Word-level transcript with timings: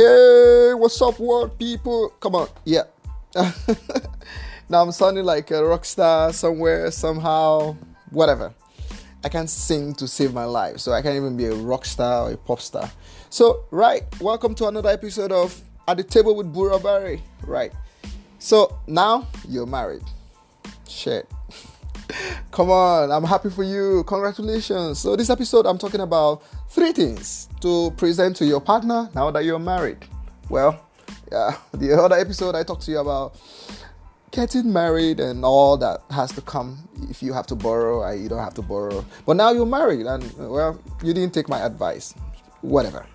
Hey, 0.00 0.72
what's 0.72 1.02
up, 1.02 1.20
world 1.20 1.58
people? 1.58 2.08
Come 2.20 2.34
on, 2.34 2.48
yeah. 2.64 2.84
now 4.66 4.80
I'm 4.80 4.92
sounding 4.92 5.26
like 5.26 5.50
a 5.50 5.62
rock 5.62 5.84
star 5.84 6.32
somewhere, 6.32 6.90
somehow, 6.90 7.76
whatever. 8.08 8.54
I 9.22 9.28
can't 9.28 9.50
sing 9.50 9.92
to 9.96 10.08
save 10.08 10.32
my 10.32 10.46
life, 10.46 10.78
so 10.78 10.92
I 10.92 11.02
can't 11.02 11.16
even 11.16 11.36
be 11.36 11.44
a 11.44 11.54
rock 11.54 11.84
star 11.84 12.30
or 12.30 12.32
a 12.32 12.38
pop 12.38 12.62
star. 12.62 12.90
So, 13.28 13.64
right, 13.70 14.04
welcome 14.22 14.54
to 14.54 14.68
another 14.68 14.88
episode 14.88 15.32
of 15.32 15.60
At 15.86 15.98
the 15.98 16.02
Table 16.02 16.34
with 16.34 16.50
Bura 16.50 16.82
Barry. 16.82 17.22
Right. 17.42 17.72
So 18.38 18.78
now 18.86 19.28
you're 19.46 19.66
married. 19.66 20.04
Shit. 20.88 21.28
Come 22.50 22.70
on, 22.70 23.10
I'm 23.10 23.24
happy 23.24 23.50
for 23.50 23.62
you. 23.62 24.04
Congratulations. 24.06 24.98
So, 24.98 25.16
this 25.16 25.30
episode, 25.30 25.66
I'm 25.66 25.78
talking 25.78 26.00
about 26.00 26.42
three 26.68 26.92
things 26.92 27.48
to 27.60 27.90
present 27.96 28.36
to 28.36 28.46
your 28.46 28.60
partner 28.60 29.08
now 29.14 29.30
that 29.30 29.44
you're 29.44 29.58
married. 29.58 29.98
Well, 30.48 30.84
yeah, 31.30 31.56
the 31.72 31.92
other 31.92 32.16
episode, 32.16 32.54
I 32.54 32.62
talked 32.62 32.82
to 32.82 32.90
you 32.90 32.98
about 32.98 33.36
getting 34.30 34.72
married 34.72 35.18
and 35.18 35.44
all 35.44 35.76
that 35.76 36.00
has 36.10 36.30
to 36.32 36.40
come 36.40 36.78
if 37.10 37.22
you 37.22 37.32
have 37.32 37.46
to 37.48 37.56
borrow 37.56 37.98
or 38.00 38.14
you 38.14 38.28
don't 38.28 38.42
have 38.42 38.54
to 38.54 38.62
borrow. 38.62 39.04
But 39.26 39.36
now 39.36 39.52
you're 39.52 39.66
married, 39.66 40.06
and 40.06 40.24
well, 40.36 40.80
you 41.02 41.12
didn't 41.12 41.34
take 41.34 41.48
my 41.48 41.60
advice. 41.60 42.14
Whatever. 42.60 43.06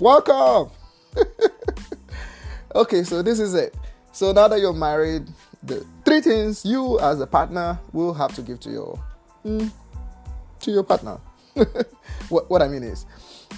Welcome. 0.00 0.72
okay, 2.74 3.02
so 3.04 3.22
this 3.22 3.38
is 3.38 3.54
it. 3.54 3.74
So 4.12 4.32
now 4.32 4.48
that 4.48 4.60
you're 4.60 4.72
married, 4.72 5.28
the 5.62 5.84
three 6.14 6.32
things 6.32 6.64
you 6.64 7.00
as 7.00 7.20
a 7.20 7.26
partner 7.26 7.78
will 7.92 8.14
have 8.14 8.34
to 8.34 8.42
give 8.42 8.60
to 8.60 8.70
your 8.70 8.98
mm, 9.44 9.70
to 10.60 10.70
your 10.70 10.84
partner. 10.84 11.18
what 12.28 12.48
what 12.50 12.62
I 12.62 12.68
mean 12.68 12.84
is, 12.84 13.06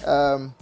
um, 0.05 0.53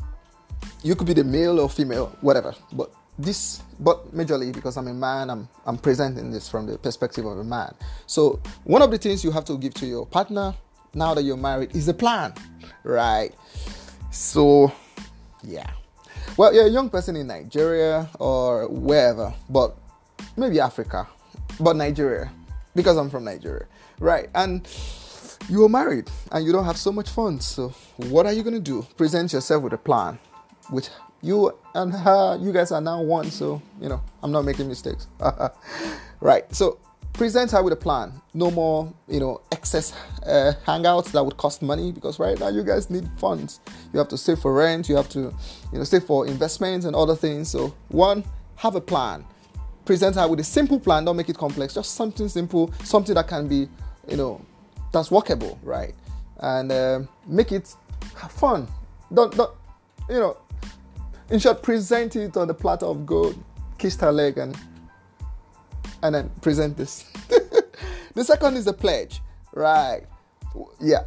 you 0.84 0.96
could 0.96 1.08
be 1.08 1.14
the 1.14 1.24
male 1.24 1.60
or 1.60 1.70
female, 1.70 2.08
whatever. 2.22 2.54
But 2.74 2.92
this, 3.18 3.62
but 3.80 4.14
majorly 4.14 4.52
because 4.54 4.76
I'm 4.78 4.88
a 4.88 4.94
man, 4.94 5.30
I'm 5.30 5.48
I'm 5.66 5.78
presenting 5.78 6.32
this 6.32 6.50
from 6.50 6.66
the 6.66 6.78
perspective 6.78 7.26
of 7.26 7.38
a 7.38 7.44
man. 7.44 7.74
So 8.08 8.42
one 8.66 8.82
of 8.82 8.92
the 8.92 8.98
things 8.98 9.24
you 9.24 9.32
have 9.32 9.46
to 9.46 9.58
give 9.58 9.74
to 9.76 9.86
your 9.86 10.06
partner 10.06 10.54
now 10.94 11.14
that 11.14 11.24
you're 11.24 11.38
married 11.38 11.76
is 11.76 11.88
a 11.88 11.94
plan, 11.94 12.34
right? 12.84 13.32
So, 14.12 14.72
yeah. 15.44 15.70
Well, 16.38 16.54
you're 16.54 16.68
a 16.68 16.70
young 16.70 16.90
person 16.90 17.16
in 17.18 17.28
Nigeria 17.28 18.10
or 18.20 18.68
wherever, 18.70 19.34
but 19.50 19.76
maybe 20.38 20.60
Africa, 20.62 21.08
but 21.60 21.76
Nigeria, 21.76 22.32
because 22.76 22.98
I'm 22.98 23.10
from 23.10 23.24
Nigeria, 23.24 23.66
right? 24.00 24.30
And 24.36 24.68
you 25.50 25.64
are 25.64 25.70
married 25.70 26.10
and 26.32 26.46
you 26.46 26.52
don't 26.52 26.66
have 26.66 26.78
so 26.78 26.92
much 26.92 27.10
fun. 27.10 27.40
So, 27.40 27.70
what 27.98 28.26
are 28.26 28.34
you 28.34 28.44
to 28.44 28.60
do? 28.60 28.86
Present 28.98 29.34
yourself 29.34 29.64
with 29.64 29.74
a 29.74 29.78
plan, 29.78 30.18
which 30.70 30.90
you 31.22 31.58
and 31.74 31.94
her, 31.94 32.38
you 32.42 32.52
guys 32.52 32.72
are 32.72 32.82
now 32.82 33.02
one. 33.02 33.32
So, 33.32 33.62
you 33.82 33.90
know, 33.90 34.02
I'm 34.24 34.32
not 34.32 34.44
making 34.46 34.68
mistakes. 34.68 35.08
right. 36.20 36.54
So, 36.54 36.80
present 37.14 37.52
her 37.52 37.64
with 37.64 37.74
a 37.74 37.78
plan. 37.78 38.14
No 38.34 38.52
more, 38.52 38.94
you 39.08 39.20
know, 39.20 39.42
excess 39.52 39.94
uh, 40.26 40.54
hangouts 40.66 41.12
that 41.12 41.24
would 41.24 41.38
cost 41.38 41.62
money 41.62 41.92
because 41.92 42.20
right 42.20 42.40
now 42.40 42.50
you 42.50 42.64
guys 42.64 42.90
need 42.90 43.10
funds. 43.18 43.60
You 43.94 44.00
have 44.00 44.10
to 44.10 44.18
save 44.18 44.40
for 44.40 44.54
rent. 44.54 44.90
You 44.90 44.96
have 44.96 45.10
to, 45.10 45.34
you 45.72 45.78
know, 45.78 45.84
save 45.84 46.04
for 46.04 46.28
investments 46.28 46.86
and 46.86 46.96
other 46.96 47.16
things. 47.16 47.50
So, 47.50 47.74
one, 47.90 48.24
have 48.58 48.76
a 48.76 48.82
plan 48.82 49.26
present 49.86 50.16
her 50.16 50.28
with 50.28 50.40
a 50.40 50.44
simple 50.44 50.80
plan. 50.80 51.06
Don't 51.06 51.16
make 51.16 51.30
it 51.30 51.38
complex. 51.38 51.74
Just 51.74 51.94
something 51.96 52.28
simple, 52.28 52.74
something 52.84 53.16
that 53.16 53.28
can 53.28 53.48
be, 53.48 53.70
you 54.08 54.18
know, 54.18 54.42
that's 54.92 55.12
workable, 55.12 55.60
right? 55.64 55.94
And 56.40 56.72
uh, 56.72 57.00
make 57.28 57.52
it 57.52 57.74
fun. 58.30 58.68
Don't, 59.14 59.36
don't, 59.36 59.52
you 60.10 60.20
know, 60.20 60.38
in 61.30 61.40
short, 61.40 61.64
present 61.64 62.16
it 62.16 62.38
on 62.38 62.48
the 62.48 62.54
platter 62.54 62.86
of 62.86 63.06
gold. 63.06 63.42
Kiss 63.78 63.96
her 63.98 64.12
leg 64.12 64.38
and 64.38 64.58
and 66.04 66.16
then 66.16 66.30
present 66.42 66.78
this. 66.78 67.04
the 68.14 68.24
second 68.24 68.56
is 68.58 68.66
the 68.66 68.74
pledge, 68.74 69.22
right? 69.54 70.04
Yeah, 70.80 71.04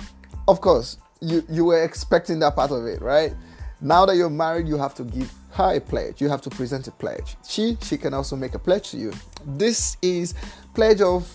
of 0.47 0.61
course. 0.61 0.99
You 1.21 1.45
you 1.49 1.65
were 1.65 1.83
expecting 1.83 2.39
that 2.41 2.57
part 2.57 2.71
of 2.71 2.85
it, 2.87 3.01
right? 3.01 3.33
Now 3.81 4.07
that 4.07 4.17
you're 4.17 4.31
married, 4.31 4.67
you 4.67 4.77
have 4.77 4.95
to 4.97 5.05
give 5.05 5.33
her 5.53 5.77
a 5.77 5.81
pledge. 5.81 6.21
You 6.21 6.29
have 6.29 6.43
to 6.43 6.51
present 6.51 6.89
a 6.89 6.91
pledge. 6.93 7.37
She 7.47 7.77
she 7.83 7.97
can 7.97 8.15
also 8.15 8.37
make 8.37 8.55
a 8.55 8.59
pledge 8.59 8.91
to 8.91 8.97
you. 8.97 9.13
This 9.47 9.97
is 10.03 10.35
pledge 10.75 11.01
of 11.01 11.29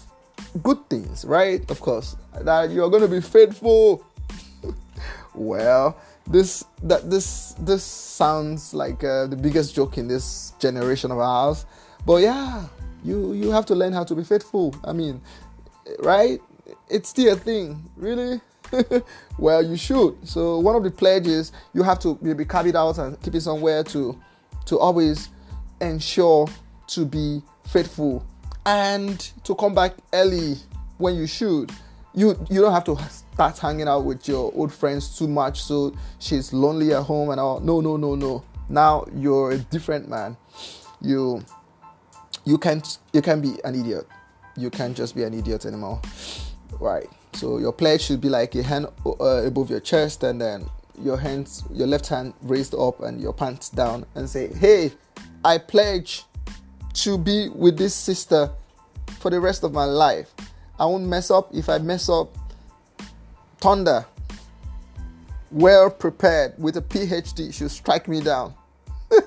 good 0.61 0.77
things, 0.89 1.25
right? 1.25 1.69
Of 1.69 1.79
course, 1.79 2.15
that 2.41 2.69
you're 2.71 2.89
going 2.89 3.01
to 3.01 3.07
be 3.07 3.21
faithful. 3.21 4.05
well, 5.33 5.97
this 6.27 6.63
that 6.83 7.09
this 7.09 7.55
this 7.59 7.83
sounds 7.83 8.73
like 8.73 9.03
uh, 9.03 9.27
the 9.27 9.35
biggest 9.35 9.75
joke 9.75 9.97
in 9.97 10.07
this 10.07 10.53
generation 10.59 11.11
of 11.11 11.19
ours, 11.19 11.65
but 12.05 12.21
yeah, 12.21 12.65
you 13.03 13.33
you 13.33 13.51
have 13.51 13.65
to 13.67 13.75
learn 13.75 13.93
how 13.93 14.03
to 14.03 14.15
be 14.15 14.23
faithful. 14.23 14.75
I 14.83 14.93
mean, 14.93 15.21
right? 15.99 16.39
It's 16.89 17.09
still 17.09 17.33
a 17.33 17.35
thing, 17.37 17.89
really. 17.95 18.41
well, 19.38 19.63
you 19.63 19.78
should. 19.78 20.28
So 20.28 20.59
one 20.59 20.75
of 20.75 20.84
the 20.84 20.91
pledges 20.91 21.51
you 21.73 21.84
have 21.84 22.00
to 22.00 22.17
maybe 22.22 22.45
carve 22.45 22.67
it 22.67 22.75
out 22.75 22.97
and 22.97 23.19
keep 23.22 23.35
it 23.35 23.41
somewhere 23.41 23.84
to 23.85 24.19
to 24.66 24.79
always 24.79 25.29
ensure 25.81 26.47
to 26.88 27.06
be 27.06 27.41
faithful 27.67 28.25
and 28.66 29.19
to 29.44 29.56
come 29.56 29.75
back 29.75 29.94
early 30.13 30.56
when 30.97 31.16
you 31.16 31.28
should. 31.28 31.72
You 32.16 32.38
you 32.50 32.62
don't 32.62 32.73
have 32.73 32.83
to 32.85 32.97
start 33.33 33.57
hanging 33.57 33.88
out 33.88 34.06
with 34.06 34.28
your 34.28 34.51
old 34.56 34.72
friends 34.72 35.17
too 35.17 35.28
much 35.28 35.63
so 35.63 35.95
she's 36.19 36.53
lonely 36.53 36.94
at 36.94 37.03
home 37.03 37.31
and 37.31 37.39
all. 37.39 37.59
No, 37.59 37.81
no, 37.81 37.97
no, 37.97 38.16
no. 38.16 38.44
Now 38.69 39.06
you're 39.16 39.51
a 39.51 39.57
different 39.57 40.09
man. 40.09 40.38
You 41.01 41.44
you 42.45 42.57
can't 42.57 42.97
you 43.13 43.22
can 43.22 43.41
be 43.41 43.56
an 43.63 43.75
idiot. 43.75 44.07
You 44.56 44.69
can't 44.69 44.95
just 44.95 45.16
be 45.16 45.23
an 45.23 45.33
idiot 45.33 45.66
anymore. 45.66 46.00
Right. 46.79 47.09
So 47.34 47.57
your 47.57 47.73
pledge 47.73 48.01
should 48.01 48.22
be 48.22 48.29
like 48.29 48.53
a 48.56 48.63
hand 48.63 48.88
uh, 49.06 49.44
above 49.45 49.69
your 49.69 49.79
chest, 49.79 50.23
and 50.23 50.39
then 50.39 50.69
your 51.01 51.17
hands, 51.17 51.63
your 51.72 51.88
left 51.88 52.07
hand 52.07 52.34
raised 52.41 52.75
up, 52.75 53.01
and 53.01 53.19
your 53.19 53.34
pants 53.34 53.69
down, 53.69 54.06
and 54.16 54.29
say, 54.29 54.53
"Hey, 54.53 54.91
I 55.44 55.57
pledge 55.57 56.25
to 56.94 57.17
be 57.17 57.50
with 57.50 57.78
this 57.78 57.95
sister 57.95 58.51
for 59.19 59.31
the 59.31 59.39
rest 59.39 59.63
of 59.63 59.73
my 59.73 59.85
life. 59.85 60.31
I 60.79 60.85
won't 60.85 61.06
mess 61.06 61.31
up. 61.31 61.53
If 61.53 61.69
I 61.69 61.79
mess 61.79 62.07
up, 62.07 62.38
thunder, 63.59 64.06
well 65.51 65.89
prepared 65.89 66.53
with 66.57 66.78
a 66.78 66.81
PhD, 66.81 67.53
should 67.53 67.72
strike 67.72 68.07
me 68.07 68.22
down." 68.22 68.53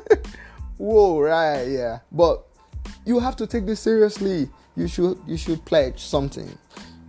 Whoa, 0.79 1.21
right? 1.21 1.65
Yeah, 1.65 1.99
but 2.12 2.47
you 3.05 3.19
have 3.19 3.35
to 3.37 3.47
take 3.47 3.67
this 3.67 3.81
seriously. 3.81 4.49
You 4.77 4.87
should 4.87 5.19
you 5.27 5.37
should 5.37 5.65
pledge 5.65 6.01
something 6.01 6.56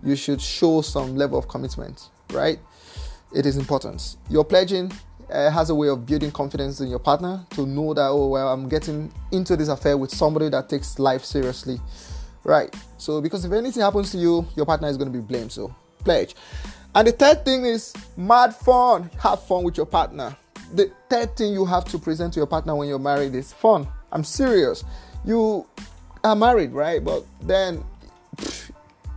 you 0.02 0.16
should 0.16 0.40
show 0.40 0.80
some 0.80 1.16
level 1.16 1.38
of 1.38 1.48
commitment, 1.48 2.08
right? 2.32 2.58
It 3.34 3.46
is 3.46 3.56
important. 3.56 4.16
Your 4.30 4.44
pledging 4.44 4.92
uh, 5.30 5.50
has 5.50 5.70
a 5.70 5.74
way 5.74 5.88
of 5.88 6.06
building 6.06 6.30
confidence 6.30 6.80
in 6.80 6.88
your 6.88 6.98
partner 6.98 7.44
to 7.50 7.66
know 7.66 7.92
that, 7.94 8.06
oh, 8.06 8.28
well, 8.28 8.48
I'm 8.52 8.68
getting 8.68 9.12
into 9.32 9.56
this 9.56 9.68
affair 9.68 9.96
with 9.96 10.10
somebody 10.10 10.48
that 10.48 10.68
takes 10.68 10.98
life 10.98 11.24
seriously, 11.24 11.80
right? 12.44 12.74
So, 12.96 13.20
because 13.20 13.44
if 13.44 13.52
anything 13.52 13.82
happens 13.82 14.10
to 14.12 14.18
you, 14.18 14.46
your 14.56 14.66
partner 14.66 14.88
is 14.88 14.96
going 14.96 15.12
to 15.12 15.18
be 15.18 15.24
blamed. 15.24 15.52
So, 15.52 15.74
pledge. 16.04 16.34
And 16.94 17.06
the 17.06 17.12
third 17.12 17.44
thing 17.44 17.64
is 17.64 17.92
mad 18.16 18.54
fun. 18.54 19.10
Have 19.20 19.42
fun 19.42 19.62
with 19.62 19.76
your 19.76 19.86
partner. 19.86 20.36
The 20.74 20.90
third 21.08 21.36
thing 21.36 21.52
you 21.52 21.64
have 21.64 21.84
to 21.86 21.98
present 21.98 22.32
to 22.34 22.40
your 22.40 22.46
partner 22.46 22.74
when 22.74 22.88
you're 22.88 22.98
married 22.98 23.34
is 23.34 23.52
fun. 23.52 23.86
I'm 24.10 24.24
serious. 24.24 24.84
You 25.24 25.66
are 26.24 26.36
married, 26.36 26.72
right? 26.72 27.02
But 27.04 27.24
then 27.42 27.84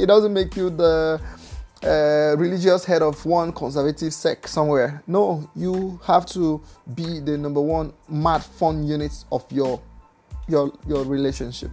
it 0.01 0.07
doesn't 0.07 0.33
make 0.33 0.55
you 0.55 0.69
the 0.69 1.21
uh, 1.83 2.35
religious 2.37 2.83
head 2.85 3.01
of 3.01 3.23
one 3.25 3.51
conservative 3.53 4.13
sect 4.13 4.49
somewhere. 4.49 5.03
No, 5.07 5.49
you 5.55 5.99
have 6.05 6.25
to 6.27 6.61
be 6.95 7.19
the 7.19 7.37
number 7.37 7.61
one 7.61 7.93
mad 8.09 8.43
fun 8.43 8.83
unit 8.85 9.11
of 9.31 9.45
your 9.51 9.81
your 10.47 10.71
your 10.87 11.03
relationship. 11.05 11.69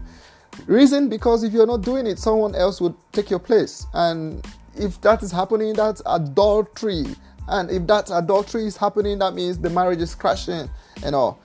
Reason 0.66 1.08
because 1.08 1.42
if 1.42 1.52
you're 1.52 1.66
not 1.66 1.82
doing 1.82 2.06
it, 2.06 2.18
someone 2.18 2.54
else 2.54 2.80
would 2.80 2.94
take 3.12 3.30
your 3.30 3.38
place, 3.38 3.86
and 3.94 4.46
if 4.76 5.00
that 5.00 5.22
is 5.22 5.32
happening, 5.32 5.72
that's 5.74 6.02
adultery. 6.06 7.04
And 7.48 7.70
if 7.70 7.86
that 7.86 8.10
adultery 8.12 8.66
is 8.66 8.76
happening, 8.76 9.18
that 9.20 9.32
means 9.32 9.56
the 9.58 9.70
marriage 9.70 10.00
is 10.02 10.14
crashing 10.14 10.68
and 11.02 11.14
all. 11.14 11.40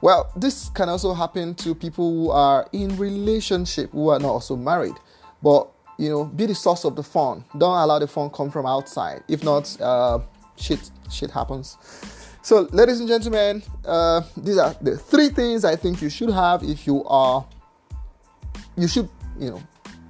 Well, 0.00 0.30
this 0.36 0.68
can 0.70 0.88
also 0.88 1.12
happen 1.12 1.54
to 1.56 1.74
people 1.74 2.10
who 2.10 2.30
are 2.30 2.68
in 2.72 2.96
relationship 2.96 3.90
who 3.90 4.08
are 4.08 4.20
not 4.20 4.30
also 4.30 4.54
married. 4.56 4.94
But 5.42 5.68
you 6.00 6.08
know, 6.08 6.24
be 6.24 6.46
the 6.46 6.54
source 6.54 6.84
of 6.84 6.96
the 6.96 7.02
fun. 7.02 7.44
Don't 7.56 7.76
allow 7.76 7.98
the 7.98 8.06
fun 8.08 8.30
come 8.30 8.50
from 8.50 8.66
outside. 8.66 9.22
If 9.28 9.44
not, 9.44 9.80
uh, 9.80 10.20
shit, 10.56 10.90
shit 11.10 11.30
happens. 11.30 11.76
So, 12.42 12.68
ladies 12.72 13.00
and 13.00 13.08
gentlemen, 13.08 13.62
uh, 13.84 14.22
these 14.36 14.56
are 14.56 14.74
the 14.80 14.96
three 14.96 15.28
things 15.28 15.64
I 15.64 15.76
think 15.76 16.00
you 16.00 16.08
should 16.08 16.30
have 16.30 16.62
if 16.62 16.86
you 16.86 17.04
are, 17.04 17.46
you 18.76 18.88
should, 18.88 19.08
you 19.38 19.50
know, 19.50 19.62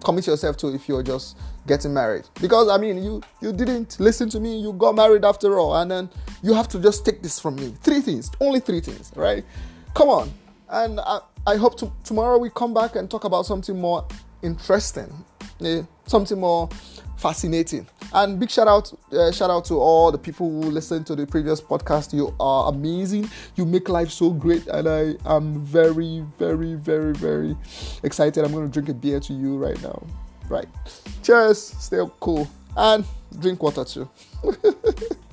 commit 0.05 0.27
yourself 0.29 0.57
to 0.59 0.69
if 0.69 0.89
you're 0.89 1.03
just 1.03 1.37
getting 1.67 1.93
married. 1.93 2.29
Because 2.41 2.69
I 2.69 2.79
mean, 2.79 3.03
you 3.03 3.21
you 3.43 3.53
didn't 3.53 3.99
listen 3.99 4.31
to 4.31 4.39
me. 4.41 4.61
You 4.61 4.73
got 4.73 4.95
married 4.95 5.25
after 5.25 5.59
all, 5.59 5.75
and 5.75 5.91
then 5.91 6.09
you 6.43 6.55
have 6.55 6.69
to 6.69 6.79
just 6.79 7.05
take 7.05 7.21
this 7.21 7.41
from 7.41 7.57
me. 7.57 7.75
Three 7.83 8.01
things, 8.01 8.31
only 8.41 8.61
three 8.61 8.81
things, 8.81 9.13
right? 9.17 9.45
come 9.95 10.09
on. 10.09 10.33
And 10.69 11.01
I, 11.01 11.21
I 11.47 11.57
hope 11.57 11.77
to, 11.79 11.91
tomorrow 12.05 12.39
we 12.39 12.51
come 12.51 12.73
back 12.73 12.97
and 12.97 13.11
talk 13.11 13.25
about 13.25 13.47
something 13.47 13.79
more 13.79 14.07
interesting, 14.43 15.13
yeah, 15.61 15.83
something 16.07 16.39
more 16.39 16.69
fascinating. 17.17 17.87
And 18.13 18.41
big 18.41 18.51
shout 18.51 18.67
out, 18.67 18.93
uh, 19.13 19.31
shout 19.31 19.51
out 19.51 19.65
to 19.67 19.75
all 19.75 20.11
the 20.11 20.19
people 20.19 20.49
who 20.49 20.71
listened 20.71 21.07
to 21.09 21.15
the 21.15 21.27
previous 21.27 21.61
podcast. 21.61 22.13
You 22.13 22.35
are 22.41 22.71
amazing. 22.71 23.31
You 23.57 23.67
make 23.67 23.89
life 23.89 24.11
so 24.11 24.31
great, 24.31 24.67
and 24.67 24.89
I 24.89 25.15
am 25.27 25.61
very, 25.61 26.25
very, 26.39 26.75
very, 26.75 27.13
very 27.13 27.57
excited. 28.03 28.45
I'm 28.45 28.53
going 28.53 28.67
to 28.67 28.73
drink 28.73 28.89
a 28.89 28.95
beer 28.95 29.21
to 29.21 29.33
you 29.33 29.57
right 29.57 29.81
now. 29.83 30.03
Right. 30.49 30.69
Cheers. 31.23 31.63
Stay 31.63 32.05
cool 32.19 32.49
and 32.77 33.05
drink 33.39 33.63
water 33.63 33.85
too. 33.85 34.11